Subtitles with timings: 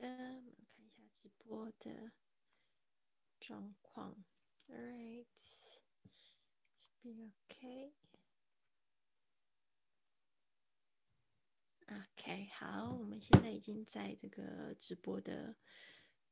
[0.00, 2.12] 的，我们看一下直播的
[3.38, 4.24] 状况。
[4.66, 5.26] Alright,
[7.02, 7.92] be okay.
[12.16, 15.56] Okay，好，我们现在已经在这个直播的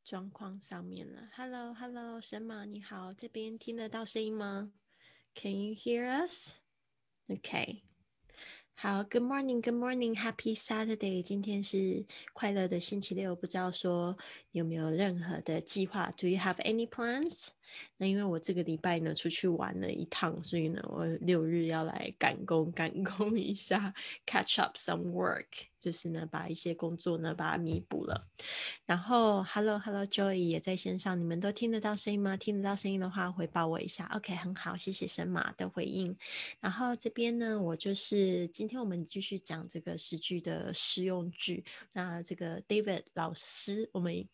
[0.03, 1.29] 状况上面了。
[1.35, 4.73] Hello，Hello，神马你好，这边听得到声音吗
[5.35, 6.55] ？Can you hear us?
[7.27, 7.88] OK。
[8.78, 11.22] 好，Good morning，Good morning，Happy Saturday。
[11.22, 14.18] 今天是快乐的星期六，不知道说
[14.52, 16.12] 有没有任何的计划？
[16.18, 17.50] Do you have any plans？
[17.97, 23.93] 那因为我这个礼拜呢出去玩了一趟，所以呢我六日要来赶工赶工一下
[24.25, 25.47] ，catch up some work，
[25.81, 28.27] 就是呢把一些工作呢把它弥补了。
[28.87, 32.37] 然后，Hello Hello Joy 也在线上，你们都听得到声音吗？
[32.37, 34.09] 听得到声音的话回报我一下。
[34.15, 36.17] OK，很好，谢谢神马的回应。
[36.61, 41.65] 然后这边呢，我就是今天我们继续讲这个诗句的实用句。
[41.93, 44.27] 那这个 David 老师，我们。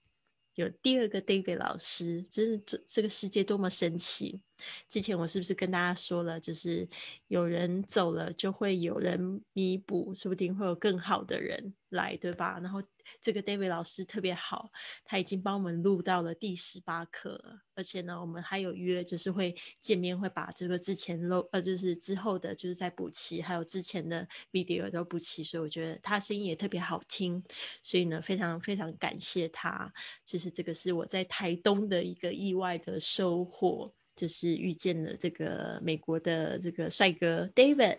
[0.54, 4.40] 有第二个 David 老师，真是这这个世界多么神奇！
[4.88, 6.88] 之前我是不是跟大家说了，就是
[7.28, 12.58] 有人走了，就会有人弥补，说不定会有更好的人来，对吧？
[12.60, 12.82] 然后。
[13.20, 14.70] 这个 David 老师特别好，
[15.04, 17.38] 他已经帮我们录到了第十八课，
[17.74, 27.44] 而且呢，我们还有约，就是会见面，会把这个之前录呃，就是之后的，就是在补齐，还有之前的 video 都补齐，所以我觉得他声音也特别好听，
[27.82, 29.92] 所以呢，非常非常感谢他，
[30.24, 33.92] 就是这个是我在台东的一个意外的收获。
[34.16, 37.98] 就是遇见了这个美国的这个帅哥 David。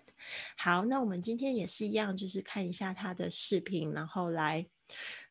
[0.58, 4.66] 好，那我们今天也是一样，就是看一下他的视频，然后来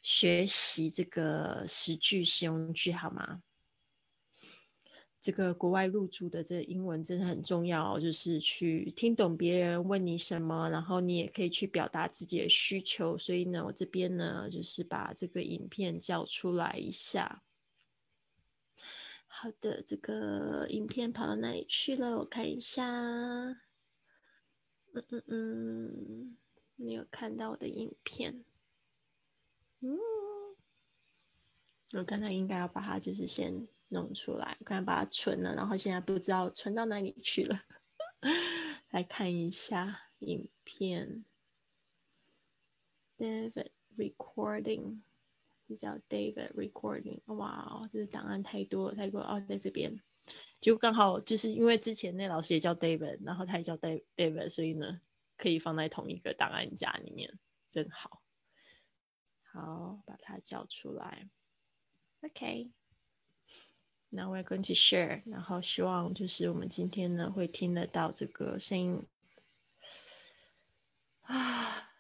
[0.03, 3.43] 学习这个十句实用句，好吗？
[5.21, 13.17] 这个国外入住的这英文真的很重要，就是去听懂别人问你什么，然后你也可以去表达自己的需求。
[13.17, 17.43] 所以呢，我这边呢，就是把这个影片叫出来一下。
[19.37, 22.19] 好的，这个影片跑到哪里去了？
[22.19, 22.85] 我看一下。
[24.93, 26.37] 嗯嗯嗯，
[26.77, 28.45] 没有看到我的影片。
[29.81, 29.99] 嗯，
[31.95, 37.65] 我刚才应该要把它就是先弄出来，我刚才把它存了，然后现在不知道存到哪里去了。
[38.91, 41.25] 来看一下影片。
[43.19, 45.01] David recording。
[45.67, 49.99] 这叫 David Recording，哇，这个档案太多，太多哦，在这边，
[50.61, 55.01] 就刚好就是因为之前那老师也叫 David，然后他也叫 David，所以呢，
[55.37, 57.39] 可以放在同一个档案夹里面，
[57.69, 58.23] 真好。
[59.43, 61.29] 好，把它叫出来。
[62.23, 69.07] OK，Now we're going to share，然后希望就是我们今天呢会听得到这个声音
[71.23, 71.94] 啊。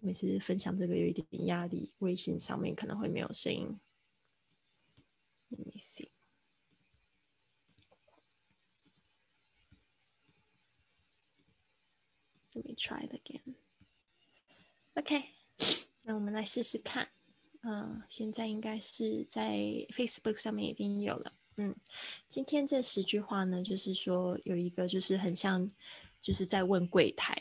[0.00, 3.78] 每次分享这个有一点点压力，微信上面可能会没有声音。
[5.50, 6.10] Let me see.
[12.54, 13.54] Let me try it again.
[14.94, 15.24] OK，
[16.02, 17.08] 那我们来试试看。
[17.62, 19.56] 嗯，现在应该是在
[19.90, 21.32] Facebook 上面已经有了。
[21.56, 21.74] 嗯，
[22.28, 25.70] 今天这十句话呢，就是说有一个就是很像，
[26.20, 27.36] 就是在问柜台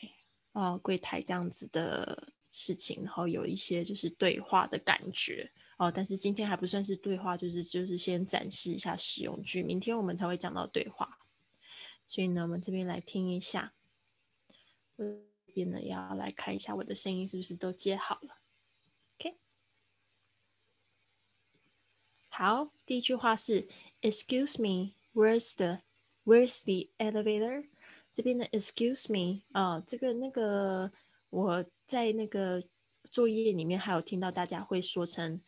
[0.54, 2.34] 哦，柜台这样子的。
[2.52, 11.20] 事情，然后有一些就是对话的感觉哦，但是今天还不算是对话，就是就是先展示一下使用句，明天我们才会讲到对话。
[12.08, 13.74] 所以呢，我们这边来听一下，
[14.96, 18.40] 这边呢要来看一下我的声音是不是都接好了。
[19.20, 19.36] OK，
[22.30, 23.68] 好，第一句话是
[24.02, 25.82] Excuse me, where's the
[26.26, 27.68] Where's the elevator？
[28.12, 30.92] 这边的 Excuse me 啊，这个那个。
[31.30, 32.64] 我在那个
[33.12, 35.42] 作业里面还有听到大家会说成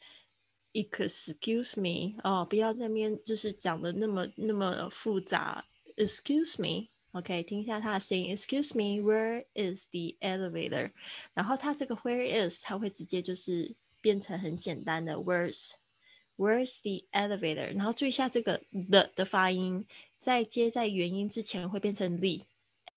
[0.73, 5.65] “excuse me” 哦，不要那边就是讲的那么那么复杂。
[5.95, 8.35] Excuse me，OK，听一下他的声音。
[8.35, 10.91] Excuse me，where is the elevator？
[11.33, 19.85] 然后他这个 “where is” 他会直接就是变成很简单的 “where's”，“where's the elevator？” 然后注意一下这个 “the” 的发音，
[20.17, 22.45] 在接在元音之前会变成 “the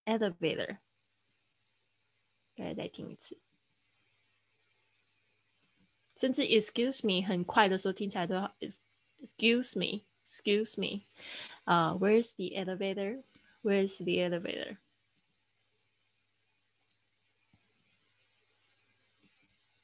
[0.04, 0.78] elevator”。
[2.55, 3.37] 再再听一次，
[6.15, 11.03] 甚至 excuse me 很快的时候听起来都要 excuse me excuse me
[11.65, 13.23] 啊、uh,，Where's the elevator?
[13.61, 14.77] Where's the elevator?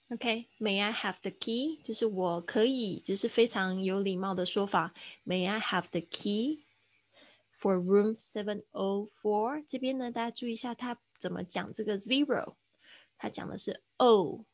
[0.09, 1.81] Okay, may I have the key？
[1.81, 4.93] 就是我可以，就是非常有礼貌的说法。
[5.25, 6.65] May I have the key
[7.59, 9.63] for room seven o four？
[9.67, 12.54] 这边呢，大家注意一下，它 怎么讲这个 zero？
[13.16, 14.44] 他讲的是 o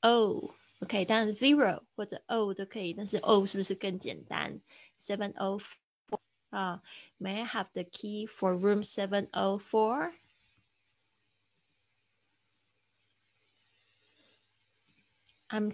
[0.00, 4.58] o OK，当然 zero 或者 O 都可以，但是 O 是不是更简单
[4.98, 6.82] ？Seven O four 啊
[7.18, 10.14] ，May I have the key for room seven O four？I'm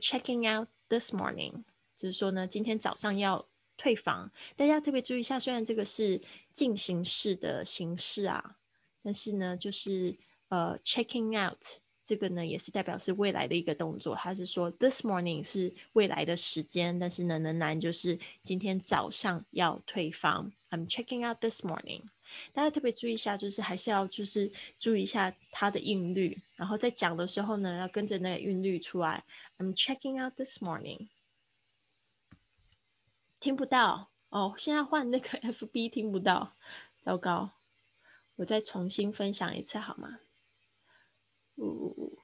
[0.00, 1.62] checking out this morning，
[1.96, 4.32] 就是说呢，今天早上要退房。
[4.56, 6.20] 大家特别注意一下，虽然这个是
[6.52, 8.58] 进行式的形式啊，
[9.06, 10.12] 但是呢，就是
[10.48, 11.62] 呃，checking out
[12.02, 14.16] 这个呢，也是代表是未来的一个动作。
[14.16, 20.50] 它是说 this morning 是未来的时间，但是呢，仍然就是今天早上要退房。
[20.70, 22.02] I'm checking out this morning。
[22.52, 24.50] 大家特别注意一下，就是还是要就是
[24.80, 29.22] 注意一下它的韵律，然后在讲的时候呢，要跟着那个韵律出来。
[29.58, 31.06] I'm checking out this morning。
[33.38, 36.56] 听不到哦，现在换那个 FB 听不到，
[37.00, 37.52] 糟糕，
[38.36, 40.20] 我再重新分享一次好吗？
[41.56, 42.18] 呜，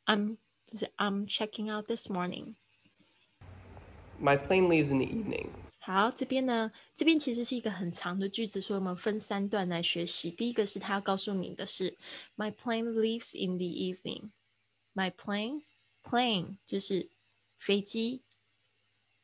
[0.04, 0.36] I'm
[0.66, 2.54] 就是 I'm checking out this morning.
[4.20, 5.48] My plane leaves in the evening.
[5.78, 10.30] 好，这边呢，这边其实是一个很长的句子，所以我们分三段来学习。
[10.30, 11.96] 第一个是他要告诉你的是，
[12.36, 14.30] My plane leaves in the evening.
[14.94, 15.62] My plane,
[16.02, 17.08] plane 就是
[17.58, 18.22] 飞机，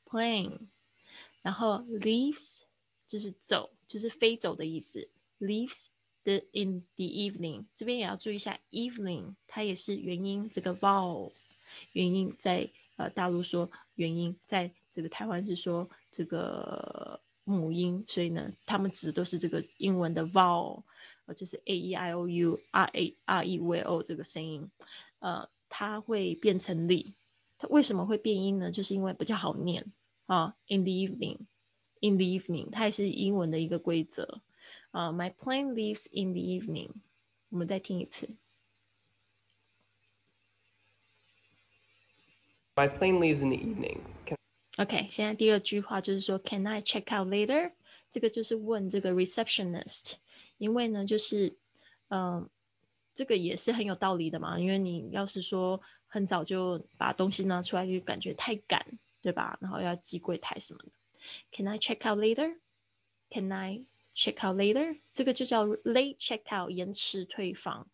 [0.07, 0.69] plane，
[1.43, 2.63] 然后 leaves
[3.09, 5.09] 就是走，就是飞走的意思，
[5.41, 5.87] leaves
[6.28, 7.66] the in the evening。
[7.74, 11.32] 这边也要注意一下，evening 它也是元音，这个 vowel
[11.94, 14.70] 元音在呃大陆说元音在。
[14.90, 20.82] 这个台湾是说这个母音，所以呢，他们指的都是这个英文的 vowel，
[21.28, 24.68] 呃，就是 a e i o u r a r e v o 这个声音，
[25.20, 27.14] 呃，它会变成力。
[27.60, 28.72] 它为什么会变音呢？
[28.72, 29.86] 就是因为比较好念
[30.26, 30.56] 啊。
[30.68, 31.38] In the evening,
[32.02, 34.42] in the evening，它也是英文的一个规则
[34.92, 35.12] 啊。
[35.12, 36.92] My plane leaves in the evening。
[37.50, 38.30] 我们再听一次。
[42.76, 44.02] My plane leaves in the evening.
[44.78, 47.72] OK，现在第二句话就是说，Can I check out later？
[48.10, 50.14] 这个就是问这个 receptionist，
[50.58, 51.58] 因为呢，就是
[52.10, 52.48] 嗯，
[53.14, 54.60] 这个也是很有道理的嘛。
[54.60, 58.86] 因为你要是说很早就把东西拿出来，就感觉太赶，
[59.22, 59.58] 对吧？
[59.60, 60.92] 然后要寄柜台什么的。
[61.52, 63.84] Can I check out later？Can I
[64.18, 64.98] check out later？
[65.14, 67.88] 这个就叫 late check out，延迟退房。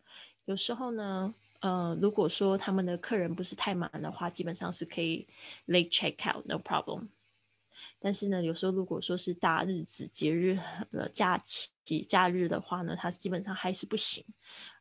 [0.46, 1.34] 有时候呢。
[1.60, 5.26] 呃，如果说他们的客人不是太满的话，基本上是可以
[5.66, 7.08] late check out，no problem。
[7.98, 10.58] 但是呢，有时候如果说是大日子、节日、
[10.92, 14.22] 呃假期、假日的话呢，它基本上还是不行。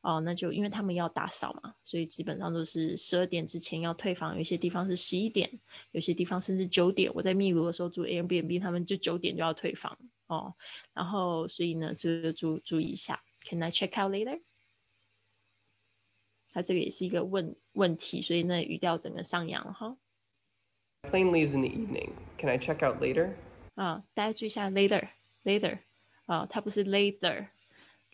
[0.02, 4.36] 哦，那就因为他们要打扫嘛，所以基本上都是十二点之前要退房。
[4.38, 5.50] 有些地方是十一点，
[5.94, 7.10] 有些地方甚至九点。
[7.14, 9.98] 我在秘鲁的时候住 Airbnb，他们就九点就要退房
[10.33, 10.55] 哦。
[10.93, 14.41] 然后，所以呢，这个注注意一下，Can I check out later？
[16.51, 19.97] 它这个也是一个问问题，所以那语调整个上扬了哈。
[21.03, 22.13] Plane leaves in the evening.
[22.39, 23.35] Can I check out later?
[23.75, 25.09] 啊，大家注意一下 later
[25.45, 25.79] later
[26.27, 27.49] 啊，它不是 later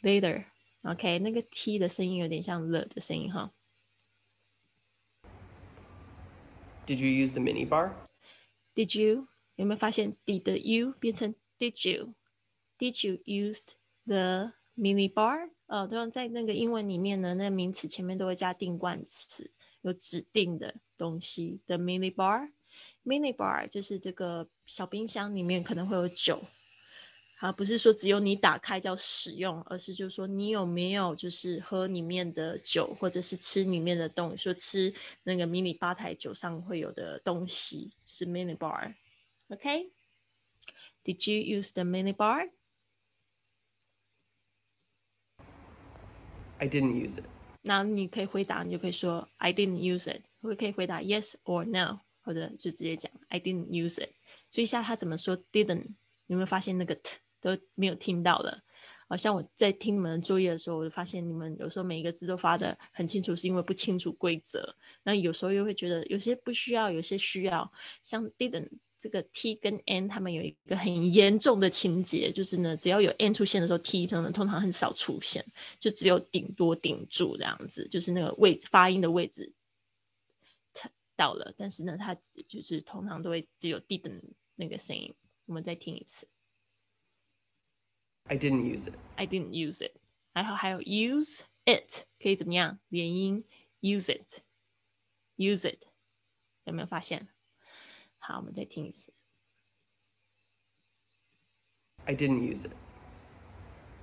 [0.03, 3.53] later。OK，那个 T 的声音有点像了的声音哈。
[6.87, 7.93] Did you use the mini bar?
[8.75, 12.16] Did you 有没有发现 did you 变成 Did you?
[12.78, 13.74] Did you used
[14.08, 15.50] the mini bar?
[15.68, 19.52] 呃，通常在那个英文里面呢，那个名词前面都会加定冠词，
[19.82, 21.60] 有指定的东西。
[21.68, 22.50] The mini bar,
[23.06, 26.42] mini bar 就是这个小冰箱里面可能会有酒。
[27.40, 38.94] 啊，不是说只有你打开叫使用，而是就是说你有没有就是喝里面的酒，或者是吃里面的东，说吃那个迷你吧台酒上会有的东西，就是 mini bar。
[39.50, 39.92] OK。
[41.06, 42.50] OK？Did you use the mini bar?
[46.58, 47.26] I didn't use it.
[47.62, 54.12] 那你可以回答，你就可以说 I didn't use it，或可以回答 yes or no，或者就直接讲 I didn't use it。
[54.50, 55.96] 所以一下他怎么说 didn't？
[56.28, 58.64] 有没有发现那个 t 都没有听到了？
[59.08, 64.76] 好像我在听你们的作业的时候，我就发现你们有时候每一个字都发的很清楚，是因为不清楚规则。
[65.04, 67.72] 那有时候又会觉得有些不需要，有些需要。
[68.04, 75.44] 像 didn't 这个 t 跟 n 他们有一个很严重的情节，就是呢，只要有 n 出现的时候，t 通常通常很少出现，
[75.80, 79.52] 就只有顶多顶住这样子，就是那个位置发音的位置
[81.16, 82.14] 到了，但是呢，它
[82.46, 84.22] 就是通常都会只有 didn't
[84.56, 85.16] 那个声音。
[85.46, 86.28] 我们再听一次。
[88.26, 88.94] I didn't use it.
[89.16, 89.94] I didn't use it.
[90.34, 92.80] 然后还有 use it 可以怎么样？
[92.90, 93.44] 连音
[93.82, 94.42] use it,
[95.38, 95.86] use it，
[96.66, 97.28] 有没有发现？
[98.30, 99.12] 好，我们再听一次。
[102.06, 102.72] I didn't use it.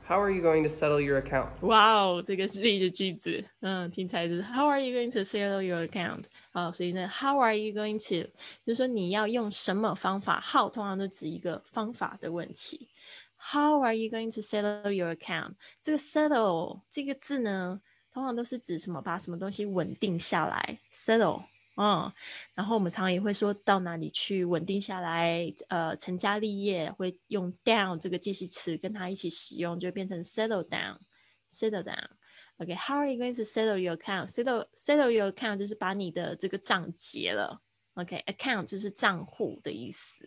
[0.09, 1.51] How are you going to settle your account?
[1.61, 6.25] Wow，，这个是一个句子，嗯，听起来是 How are you going to settle your account？
[6.51, 8.29] 啊，所以呢，How are you going to？
[8.63, 12.89] 就是说你要用什么方法？How 通常都指一个方法的问题。
[13.37, 15.55] How are you going to settle your account？
[15.81, 17.81] 这个 settle 这个字呢，
[18.13, 19.01] 通常都是指什么？
[19.01, 21.45] 把什么东西稳定下来，settle。
[21.77, 22.11] 嗯，
[22.55, 32.09] 然后我们常常也会说到哪里去稳定下来，呃，成家立业会用 down 这个介系词跟它一起使用，就变成 settle down，settle down。
[32.59, 37.61] OK，How are you going to settle your account？settle settle your account 就是把你的这个账结了。
[37.93, 40.27] OK，account 就是账户的意思。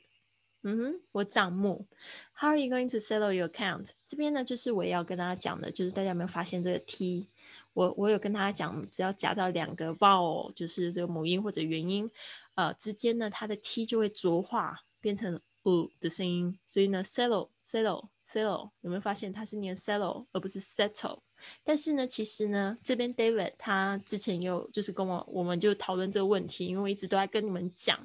[0.61, 1.87] 嗯哼，或账目。
[2.33, 3.91] How are you going to settle your account？
[4.05, 7.29] 这边呢，就是我要跟大家讲的，就是大家有没有发现这个 t？
[7.73, 12.09] 我我有跟大家讲，只要夹到两个 vowel，就是这个母音或者元音，
[12.55, 16.57] 呃之间呢，它的 t 就会浊化变成 u 的声音。
[16.65, 21.19] 所以呢，settle settle settle，有没有发现它是念 settle 而不是 settle？
[21.63, 27.97] 但是呢，其实呢，这边 David 他之前有就是跟我，我们就讨论这个问题，因为我一直都在跟你们讲，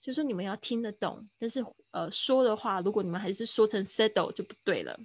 [0.00, 4.98] 就说你们要听得懂，但是呃说的话，如果你们还是说成 settle 就不对了。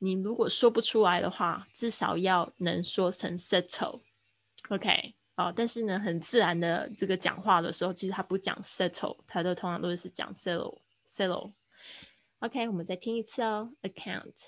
[0.00, 14.46] 你如果说不出来的话，至少要能说成 settle，OK，哦，但是呢，很自然的这个讲话的时候，其实他不讲 settle，他都通常都是讲 settle，settle，OK，我们再听一次哦，account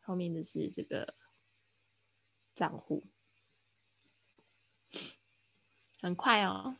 [0.00, 1.14] 后面的是这个
[2.56, 3.04] 账户，
[6.00, 6.76] 很快哦。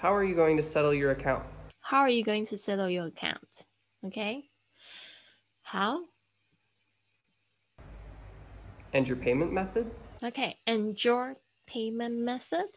[0.00, 1.42] How are you going to settle your account?
[1.80, 3.62] How are you going to settle your account?
[4.02, 4.50] OK，
[5.62, 6.02] 好。
[8.91, 9.87] And your payment method?
[10.21, 11.35] Okay, and your
[11.67, 12.69] payment method?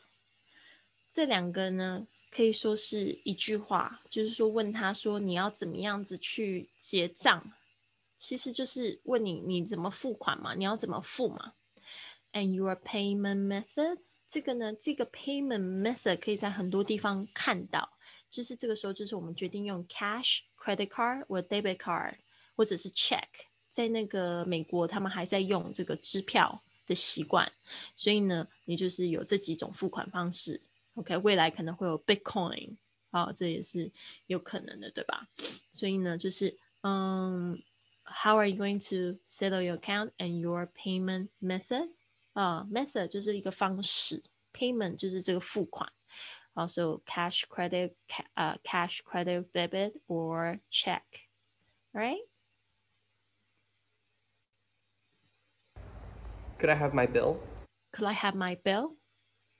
[1.12, 7.52] 这两个呢，可以说是一句话，就是说问他说你要怎么样子去结账，
[8.16, 11.52] 其实就是问你你怎么付款嘛，你要怎么付嘛。
[12.32, 13.98] And your payment method?
[14.28, 17.92] 这个呢，这个 payment method 可以在很多地方看到，
[18.28, 22.16] 就是这个时候就是我们决定用 cash, credit card 或 debit card
[22.56, 23.28] 或者是 check。
[23.71, 27.51] 在那个美国，他们还在用这个支票的习惯，
[27.95, 30.61] 所以呢，你就是有这几种付款方式。
[30.95, 32.75] OK，未来可能会有 Bitcoin，
[33.11, 33.89] 好，这也是
[34.27, 35.25] 有可能的，对吧？
[35.71, 37.57] 所以呢，就是嗯
[38.03, 41.91] ，How are you going to settle your account and your payment method？
[42.33, 44.21] 啊，method 就是一个方式
[44.53, 45.91] ，payment 就是这个付款。
[46.53, 47.93] Also cash, credit,
[48.35, 51.03] uh, cash, credit, debit, or check,
[51.93, 52.27] right?
[56.60, 57.38] Could I have my bill?
[57.92, 58.96] Could I have my bill?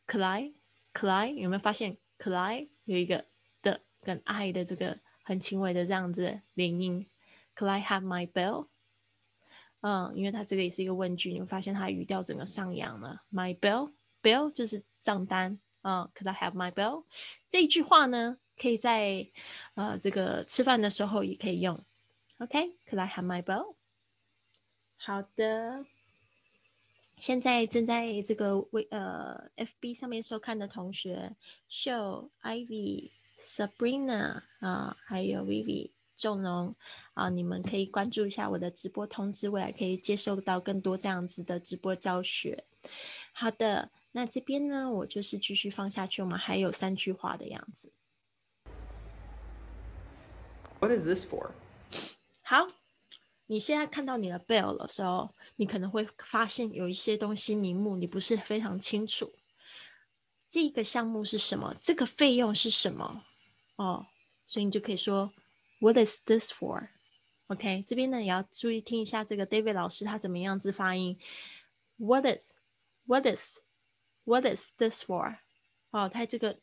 [0.06, 0.52] Could I?
[0.94, 1.28] Could I?
[1.30, 3.24] 有没有发现 Could I 有一个
[3.62, 7.06] 的跟 I 的这个很轻微的这样子连音？
[7.54, 8.68] Could I have my bill?
[9.80, 13.20] 嗯，因为它这个也是一个问句，你会发现它语调整个上扬了。
[13.30, 16.10] My bill, bill 就是账单啊。
[16.14, 17.04] Could I have my bill?
[17.48, 19.28] 这一句话呢，可以在
[19.74, 21.78] 呃这个吃饭的时候也可以用。
[22.38, 23.74] OK，Could I have my bill？
[24.96, 25.84] 好的。
[27.21, 31.35] 现在正在这个微呃 FB 上面收看的同学
[31.67, 36.75] 秀、Ivy、Sabrina 啊，还有 Vivi、仲龙
[37.13, 42.63] 啊，你们可以关注一下我的直播通知，未来可以接收到更多这样子的直播教学。
[43.33, 47.93] 好的，那这边呢，我就是继续放下去，我们还有三句话的样子。
[50.79, 51.51] What is this for？
[52.41, 52.67] 好，
[53.45, 55.29] 你现在看到你的 bell 的时候。
[55.61, 59.31] 你可能会发现有一些东西名目你不是非常清楚，
[60.49, 61.75] 这个项目是什么？
[61.83, 63.23] 这个费用是什么？
[63.75, 64.07] 哦，
[64.47, 65.31] 所以你就可以说
[65.79, 71.19] What is this for？OK，这边呢也要注意听一下这个 David 老师他怎么样子发音。
[71.97, 75.37] What is？What is？What is this for？
[75.91, 76.57] 哦，他这个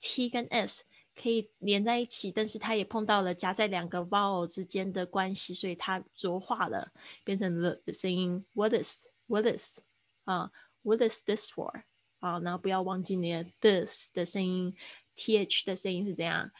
[0.00, 0.84] T 跟 S。
[1.20, 6.90] 可以连在一起，但是它也碰到了夹在两个 vowel 之间的关系，所以它浊化了，
[7.24, 8.46] 变成了的声音。
[8.54, 9.80] What is What is
[10.24, 10.50] 啊
[10.82, 11.82] ？What is this for
[12.20, 12.38] 啊？
[12.40, 14.74] 然后不要忘记你的 this 的声音
[15.14, 16.50] ，th 的声音是怎样？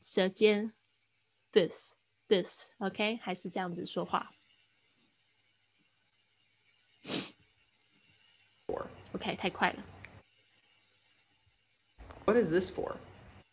[0.00, 0.72] 舌尖
[1.52, 1.92] this
[2.28, 4.32] this OK 还是这样子说话
[8.66, 8.86] For。
[9.12, 9.84] OK，太快了。
[12.24, 12.96] What is this for?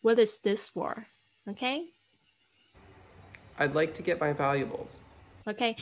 [0.04, 1.06] What is this for?
[1.46, 1.94] OK?
[3.56, 4.96] I'd like to get my valuables.
[5.46, 5.76] OK，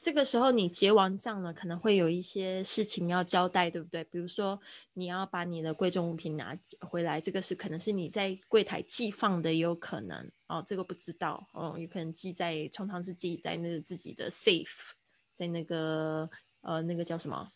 [0.00, 4.02] 这个时候你结完账了，可能会有一些事情要交代，对不对？
[4.02, 4.60] 比如说
[4.94, 14.90] 你要把你的贵重物品拿回来，这个是可能是你在柜台寄放的，也有可能哦，这个不知道哦，有可能寄在，通常是寄在那个自己的 safe，
[15.32, 16.28] 在那个
[16.62, 17.48] 呃那个叫什么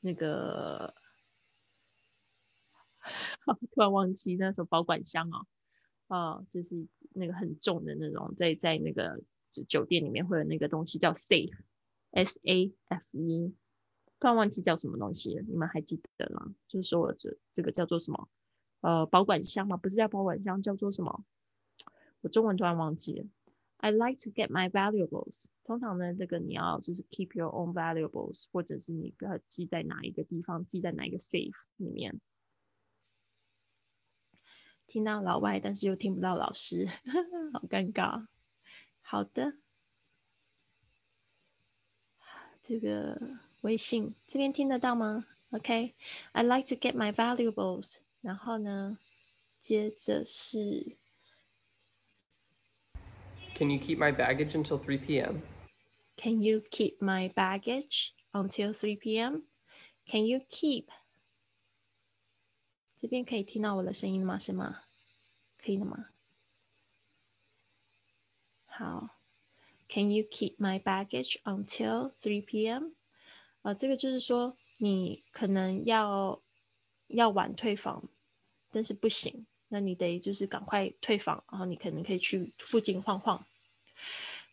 [0.00, 0.92] 那个。
[3.72, 5.46] 突然忘记那时候保管箱哦，
[6.08, 9.20] 啊，就是那个很重的那种，在在那个
[9.68, 13.54] 酒店里面会有那个东西叫 safe，S A F E，
[14.20, 16.54] 突然忘记叫什么东西，你们还记得吗？
[16.66, 18.28] 就是说这这个叫做什么？
[18.80, 21.24] 呃，保管箱嘛，不是叫保管箱，叫做什么？
[22.20, 23.26] 我中文突然忘记了。
[23.80, 25.44] I like to get my valuables。
[25.62, 32.20] 通常呢，这个你要就是 keep your own valuables，或者是你不要记在哪一个地方，记在哪一个 safe 里面。
[34.87, 36.87] 听到老外，但是又听不到老师，
[37.53, 38.27] 好尴尬。
[39.01, 39.57] 好的，
[42.61, 43.19] 这个
[43.61, 45.25] 微信这边听得到吗？
[45.51, 47.97] OK，I like to get my valuables。
[48.21, 48.97] 然后呢，
[49.59, 50.97] 接着是，
[53.55, 55.41] Can you keep my baggage until 3 p.m.?
[56.15, 59.43] Can you keep my baggage until 3 p.m.?
[60.07, 60.87] Can you keep
[62.98, 64.36] 这边可以听到我的声音吗？
[64.36, 64.80] 是吗？
[65.56, 66.08] 可以了吗？
[68.66, 69.10] 好
[69.88, 72.88] ，Can you keep my baggage until 3 p.m.？
[73.62, 76.42] 啊，这个就是说你可能要
[77.06, 78.08] 要晚退房，
[78.72, 83.46] 但是不行，那你得就是赶快退房，然后你可能可以去附近晃晃，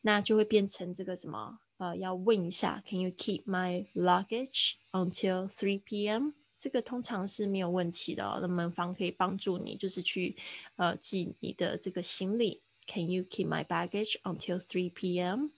[0.01, 1.60] 那就会变成这个什么？
[1.77, 6.34] 呃，要问一下，Can you keep my luggage until 3 p.m.？
[6.64, 10.36] 这个通常是没有问题的，那门房可以帮助你，就是去
[10.76, 12.60] 呃寄你的这个行李。
[12.86, 15.50] Can you keep my baggage until 3 p.m.?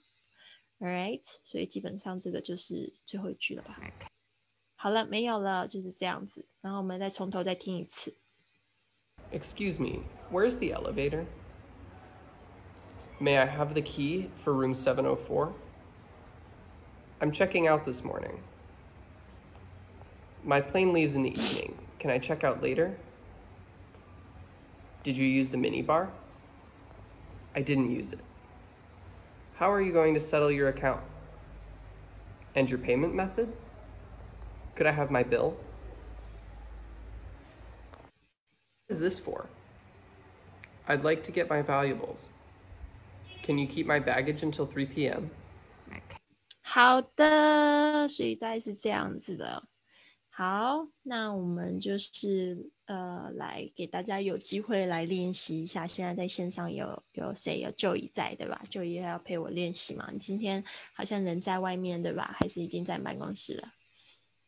[0.79, 3.79] All right，所以基本上这个就是最后一句了吧？
[4.75, 6.45] 好了，没有了，就是这样子。
[6.61, 8.15] 然后我们再从头再听一次。
[9.33, 11.25] Excuse me, where's the elevator?
[13.21, 15.53] May I have the key for room 704?
[17.21, 18.41] I'm checking out this morning.
[20.47, 21.79] My plane leaves in the evening.
[21.99, 22.97] Can I check out later?
[25.03, 26.09] Did you use the minibar?
[27.55, 28.21] I didn't use it.
[29.55, 31.01] How are you going to settle your account?
[32.55, 33.53] And your payment method?
[34.75, 35.57] Could I have my bill?
[38.87, 39.47] What is this for?
[40.89, 42.31] I'd like to get my valuables.
[43.43, 45.31] Can you keep my baggage until 3 p.m.?
[46.63, 49.63] 好的，所以大概是这样子的。
[50.38, 55.88] 好，那我们就是呃，来给大家有机会来练习一下。
[55.88, 58.62] 现在在线上有有谁有就姨在对吧？
[58.70, 60.08] 就医要陪我练习嘛？
[60.14, 62.36] 你今天好像人在外面对吧？
[62.40, 63.68] 还是已经在办公室了？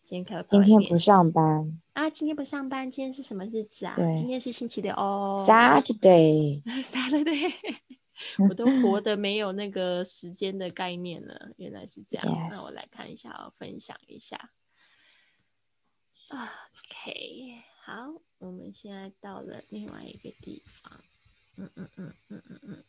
[0.03, 2.07] 今天可今天不上班啊？
[2.07, 2.91] 今天不上班？
[2.91, 3.95] 今天是什么日子啊？
[4.15, 5.35] 今天是星期六哦。
[5.39, 7.51] Saturday，Saturday，
[8.47, 11.49] 我都活得没有那个时间的概念了。
[11.57, 14.51] 原来是这样，那我来 看一下，分享一下。
[16.29, 21.03] ok 好我们现在到了另外一个地方。
[21.55, 22.83] 嗯嗯嗯嗯嗯嗯。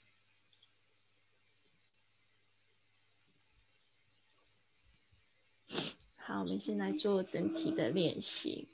[6.16, 8.68] 好我们现在做整体的练习。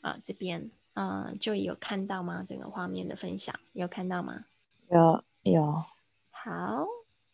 [0.00, 2.42] 啊这边啊就有看到吗？
[2.46, 4.46] 整个画面的分享有看到吗？
[4.90, 5.84] 有有。
[6.30, 6.86] 好。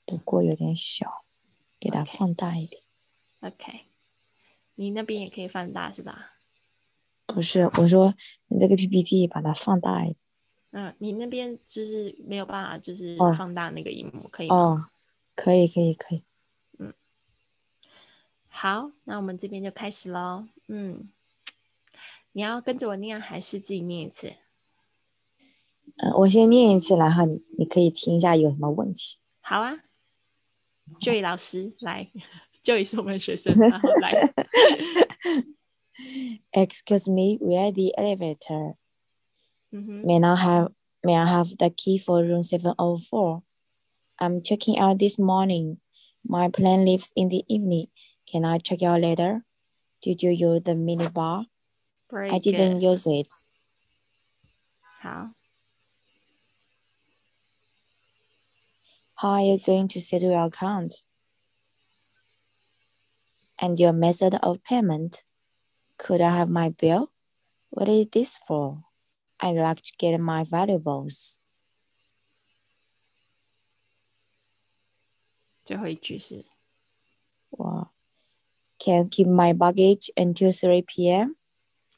[0.04, 1.24] 不过有点小
[1.78, 2.82] 给它放大一点。
[3.40, 3.86] Ok
[4.74, 6.32] 你那边也可以放大是吧？
[7.26, 8.14] 不是，我说
[8.48, 10.16] 你这个 PPT 把它放大一点。
[10.72, 14.56] 嗯，你那边就是没有办法，就是哦放大那个荧幕，可以吗？
[14.56, 14.86] 哦，
[15.34, 16.24] 可以可以可以。
[16.78, 16.94] 嗯
[18.48, 20.46] 好，那我们这边就开始喽。
[20.68, 21.08] 嗯，
[22.32, 24.32] 你要跟着我念还是自己念一次？
[25.96, 29.18] 嗯，我先念一次，然后你你可以听一下有什么问题。
[29.40, 29.78] 好啊
[31.00, 32.10] ，Joy 老师来，
[32.64, 34.32] Joy 是我们的学生，然后来。
[36.52, 38.72] excuse me, where the elevator?
[39.74, 40.06] Mm-hmm.
[40.06, 40.68] May I have
[41.04, 43.42] may I have the key for room 704?
[44.20, 45.78] I'm checking out this morning.
[46.24, 47.86] My plane leaves in the evening.
[48.30, 49.44] Can I check out later?
[50.02, 51.46] Did you use the minibar?
[52.08, 52.82] Break I didn't it.
[52.82, 53.32] use it.
[55.00, 55.30] How?
[59.16, 60.94] How are you going to settle your account?
[63.60, 65.22] And your method of payment?
[66.01, 67.11] Could I have my bill?
[67.69, 68.83] What is this for?
[69.39, 71.39] I'd like to get my valuables.
[75.63, 76.45] 最后一句是
[77.49, 77.89] Wow.
[78.79, 81.35] Can you keep my baggage until 3 p.m.?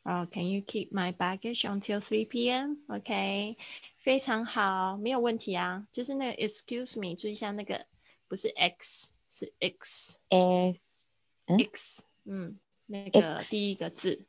[0.04, 2.78] 哦、c a n you keep my baggage until 3 p.m.?
[2.88, 3.58] OK，
[3.98, 5.88] 非常好，没有问题啊。
[5.92, 7.86] 就是那个 excuse me，注意一下那个
[8.28, 11.10] 不是 x，是 x S
[11.46, 11.60] Hmm?
[11.64, 12.58] x，嗯，
[12.88, 14.26] 那个 X 第一个字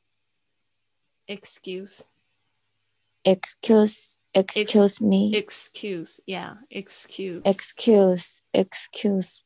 [1.27, 2.03] excuse
[3.25, 9.41] excuse excuse me excuse yeah excuse excuse excuse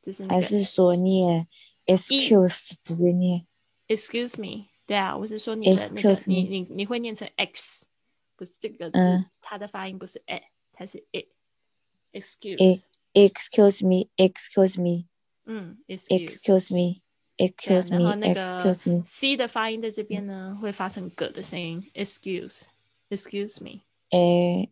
[0.00, 1.46] 就是那个还是说念
[1.86, 3.46] excuse 直接念
[3.88, 7.86] excuse me，对啊，我是说你的那个 Excuse 你 me 你你会念成 x，
[8.36, 15.06] 不是这个字，嗯它的发音不是 e，它是 it。excuse，、 E- excuse me excuse me
[15.44, 17.02] 嗯，excuse， excuse me 对
[17.39, 24.69] Excuse me 那个 excuse me c 的发音在这边呢，会发成葛的声音，excuse，excuse me，诶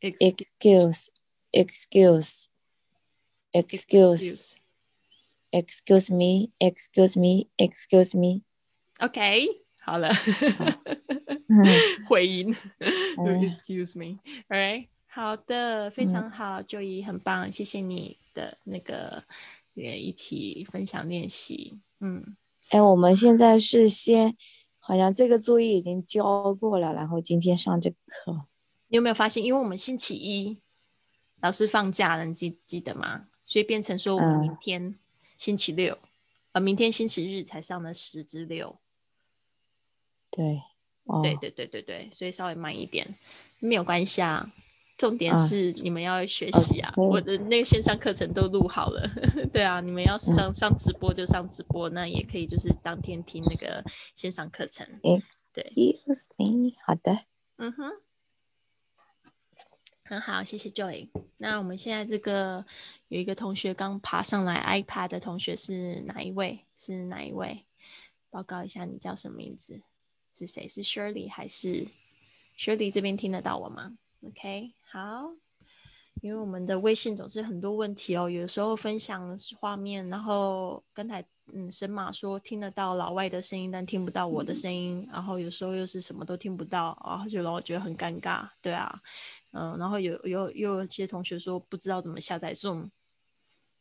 [0.00, 1.06] excuse
[1.52, 2.46] excuse
[3.52, 4.56] excuse excuse
[5.52, 8.42] excuse me excuse me excuse me
[8.98, 9.46] OK，
[9.78, 10.10] 好了，
[11.46, 11.64] 嗯
[12.08, 12.52] 回音
[13.16, 19.22] 嗯，excuse me，all right，好的，非常好，就怡很棒，谢谢你的那个
[19.74, 22.36] 也一起分享练习，嗯，
[22.68, 24.36] 哎，我们现在是先，
[24.78, 28.44] 好像这个作业已经交过了，然后今天上这个课。
[28.88, 30.60] 你有没有发现，因为我们星期一
[31.40, 33.28] 老师放假了，你记记得吗？
[33.46, 34.98] 所以变成说我们嗯明天
[35.38, 35.98] 星期六，
[36.52, 38.78] 呃，明天星期日才上的十之六。
[40.30, 40.60] 对，
[41.04, 43.16] 哦，对对对对对，所以稍微慢一点，
[43.60, 44.52] 没有关系啊。
[44.96, 49.08] 重点啊是你们要学习啊我的那个线上课程都录好了。
[49.52, 54.86] 对啊，你们要上上直播就上直播，那也可以就是当天听那个线上课程。
[55.54, 57.24] Excuse me，好的，
[57.56, 57.90] 嗯哼，
[60.04, 61.08] 很好，谢谢 Joy。
[61.38, 62.64] 那我们现在这个
[63.08, 66.64] 有一个同学刚爬上来 iPad 的同学是哪一位？
[66.76, 67.64] 是哪一位？
[68.30, 69.80] 报告一下，你叫什么名字？
[70.36, 70.66] 是谁？
[70.66, 71.86] 是 Shirley 还是
[72.58, 75.32] Shirley 这边听得到我吗？OK，好。
[76.22, 89.02] 因为我们的微信总是很多问题哦，有时候分享画面，然后刚才嗯神马说听得到老外的声音，但听不到我的声音，然后有时候又是什么都听不到，然后就让我觉得很尴尬，对啊，
[89.52, 92.88] 嗯，然后有有又有些同学说不知道怎么下载 Zoom，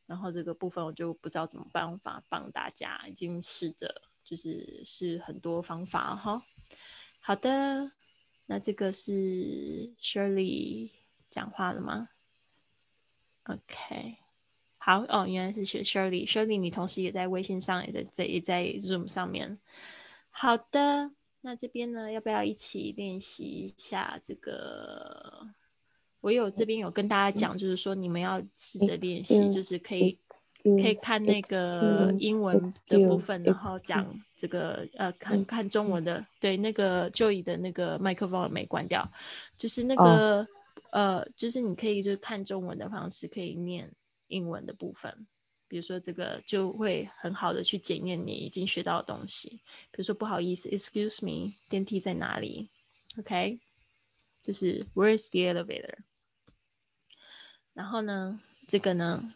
[0.08, 6.44] 然后这个部分我就不知道怎么办法帮大家，已经试着就是试很多方法哈。
[7.22, 7.92] 好的，
[8.48, 10.90] 那这个是 Shirley
[11.34, 12.10] 讲话了吗
[13.46, 14.18] ？OK，
[14.78, 19.58] 好哦，原来是学 Shirley，Shirley 你同时也在微信上，也在在也在 Zoom 上面。
[20.30, 21.10] 好的，
[21.42, 25.48] 那这边呢，要不要一起练习一下这个？
[26.22, 30.18] 我有这边有跟大家讲，就是说你们要试着练习，就是可以
[30.62, 36.26] 可以看那个英文的部分，然后讲这个呃，看看中文的。
[36.40, 39.12] 对，那个 Joey 的那个麦克风没关掉，
[39.58, 40.48] 就是那个、
[40.92, 43.92] 呃，就是你可以就是看中文的方式，可以念
[44.28, 45.28] 英文的部分。
[45.68, 49.50] 比如说这个就会很好的去检验你已经学到的东西。
[49.92, 52.70] 比如说不好意思，Excuse me，电梯在哪里
[53.18, 53.60] ？OK，
[54.42, 55.98] 就是 Where is the elevator？
[57.74, 59.34] 然后呢，这个呢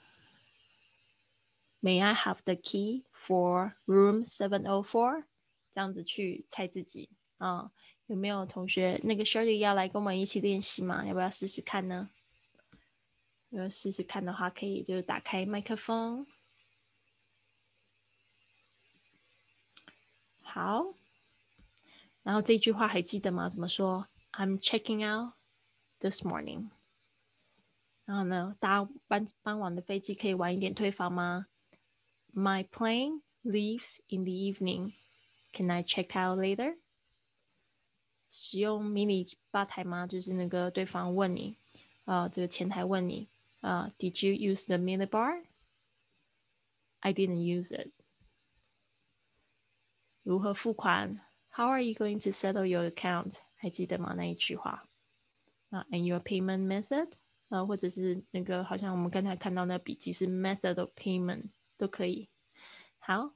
[1.81, 5.23] ，May I have the key for room seven o four？
[5.71, 7.71] 这样子去猜自己啊，
[8.06, 11.06] 有没有同学那个 Shirley 要来跟我们一起练习吗？
[11.06, 12.10] 要不要试试看呢？
[13.48, 16.26] 如果试试看的话，可以就是打开麦克风。
[20.40, 20.94] 好，
[22.22, 23.48] 然后这句话还记得吗？
[23.48, 24.06] 怎么说？
[24.32, 25.34] I'm checking out
[26.00, 26.70] this morning。
[28.04, 31.46] 然后呢，搭傍傍晚的飞机可以晚一点退房吗？
[32.34, 34.92] My plane leaves in the evening.
[35.52, 36.76] Can I check out later？
[38.29, 40.07] 使用迷你吧台吗？
[40.07, 41.55] 就是那个对方问你，
[42.05, 43.27] 啊，这个前台问你，
[43.61, 47.91] 啊，Did you use the mini bar？I didn't use it。
[50.23, 53.37] 如何付款？How are you going to settle your account？
[53.55, 54.13] 还记得吗？
[54.15, 54.85] 那一句话
[55.69, 57.11] 啊，And your payment method？
[57.49, 62.29] 啊，或者是那个，好像我们刚才看到那笔记是 method of payment 都可以。
[62.99, 63.31] 好，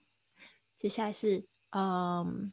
[0.75, 2.51] 接下来是，嗯，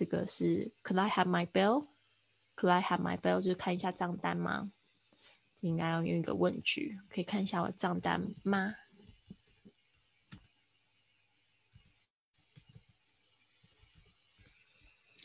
[0.00, 3.42] 这个是 Could I have my bill？Could I have my bill？
[3.42, 4.72] 就是看一下账单吗？
[5.54, 8.76] 这应该要用一个问句，可以看一下我账单吗？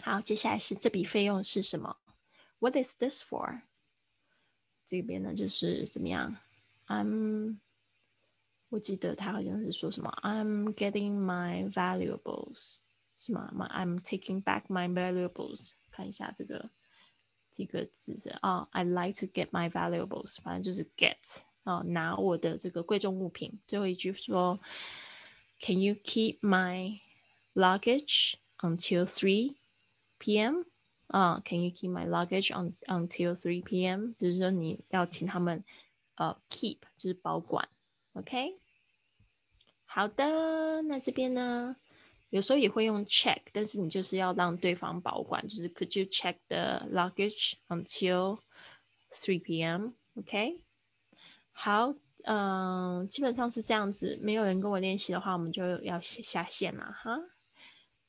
[0.02, 1.96] 好，接下来是这笔费用是什么
[2.60, 3.62] ？What is this for？
[4.86, 6.36] 这边呢就是怎么样
[6.88, 7.60] ？I'm，
[8.68, 12.80] 我记得他好像是说什么？I'm getting my valuables，
[13.17, 13.51] 是吗？
[13.73, 15.73] I'm taking back my valuables。
[15.91, 16.71] 看一下这个
[17.51, 23.61] 这个字是啊，I like to get my valuables，反正就是 get 啊，拿我的这个贵重物品。
[23.67, 24.59] 最后一句说，
[25.61, 27.01] Can you keep my
[27.55, 30.63] luggage until three？P.M.
[31.09, 34.13] 啊，Can you keep my luggage on until three P.M.？
[34.17, 35.65] 就是说你要请他们
[36.15, 37.69] 呃 keep，就是保管，
[38.15, 38.59] OK？
[39.85, 41.77] 好的，那这边呢，
[42.36, 48.40] 有时候也会用 check，但是你就是要让对方保管，就是 Could you check the luggage until
[49.14, 50.60] three P.M.？OK？
[51.54, 51.96] 好，
[52.26, 54.20] 嗯，基本上是这样子。
[54.22, 57.18] 没有人跟我练习的话，我们就要下线了哈。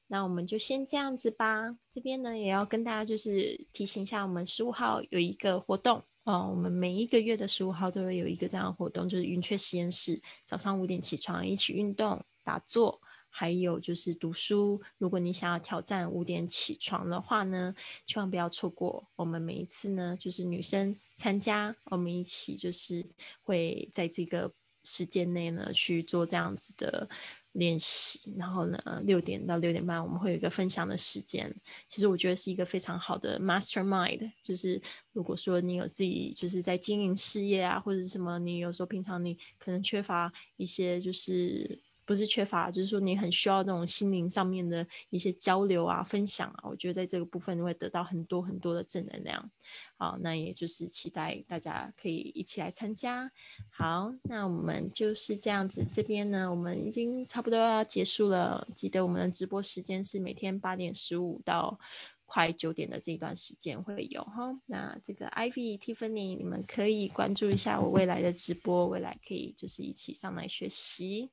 [0.09, 1.79] 那我们就先这样子吧。
[1.89, 6.49] 这边呢，也要跟大家就是提醒一下，我们十五号有一个活动哦。
[6.51, 13.01] 我们每一个月的十五号都会有一个这样的活动，就是云雀实验室，早上五点起床，一起运动、打坐，
[13.39, 14.81] 还有就是读书。
[14.97, 17.75] 如果你想要挑战五点起床的话呢，
[18.07, 19.07] 千万不要错过。
[19.15, 23.05] 我们每一次呢，就是女生参加，我们一起就是
[23.43, 24.51] 会在这个
[24.85, 27.07] 时间内呢去做这样子的。
[27.53, 31.51] 练习，然后呢，六点到六点半我们会有一个分享的时间。
[31.89, 34.79] 其实我觉得是一个非常好的 mastermind，就是
[35.13, 41.81] 如果说你有自己就是在经营事业啊，或者什么，你有时候平常你可能缺乏一些就是。
[42.07, 46.63] 不是缺乏，就是说你很需要那种心灵上面的一些交流啊、分享啊。
[46.63, 49.51] 我觉得在这个部分你会得到很多很多的正能量。
[49.99, 53.31] 好，那也就是期待大家可以一起来参加。
[53.71, 55.85] 好，那我们就是这样子。
[55.93, 58.67] 这边呢，我们已经差不多要结束了。
[58.75, 61.79] 记得我们的直播时间是每天八点十五到
[62.27, 64.57] 快九点的这一段时间会有哈。
[64.67, 71.31] 那这个 Ivy、Tiffany，你们可以关注一下我未来的直播，未来可以就是一起上来学习。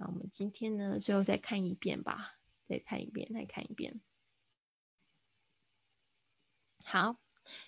[0.00, 4.00] 那我们今天呢，最后再看一遍吧，再看一遍，再看一遍。
[6.84, 7.16] 好，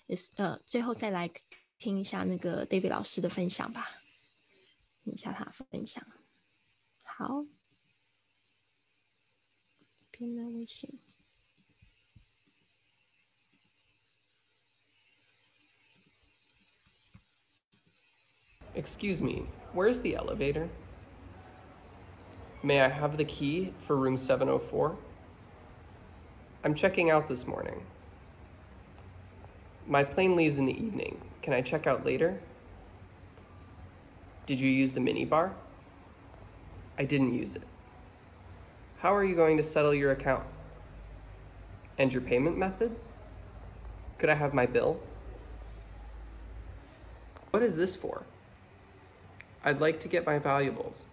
[0.07, 1.29] 也是呃，最后再来
[1.77, 4.01] 听一下那个 David 老师的分享吧，
[5.03, 6.07] 听一下他分享。
[7.03, 7.45] 好，
[10.13, 11.01] 边的微信。
[18.73, 20.69] Excuse me, where's the elevator?
[22.63, 24.97] May I have the key for room 704?
[26.63, 27.83] I'm checking out this morning.
[29.87, 31.21] My plane leaves in the evening.
[31.41, 32.39] Can I check out later?
[34.45, 35.53] Did you use the minibar?
[36.99, 37.63] I didn't use it.
[38.99, 40.45] How are you going to settle your account?
[41.97, 42.95] And your payment method?
[44.19, 45.01] Could I have my bill?
[47.53, 48.25] What is this for?
[49.65, 51.07] I'd like to get my valuables.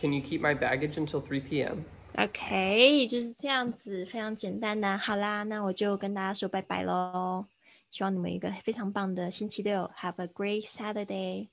[0.00, 1.82] Can you keep my baggage until 3 p.m.?
[2.16, 4.96] OK，就是这样子，非常简单的。
[4.96, 7.46] 好啦，那我就跟大家说拜拜喽。
[7.90, 11.48] 希望你们一个非常棒的星期六，Have a great Saturday。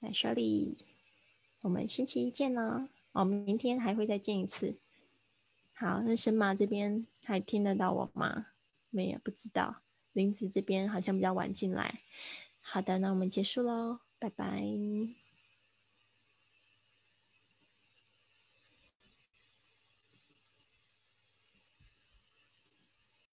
[0.00, 0.76] 那 Shirley，
[1.62, 2.88] 我们星期一见喽。
[3.12, 4.76] 我们明天还会再见一次。
[5.72, 8.46] 好，那神马这边还听得到我吗？
[8.90, 9.76] 没有，不知道。
[10.12, 12.00] 林子这边好像比较晚进来。
[12.60, 15.29] 好的，那我们结束喽，拜拜。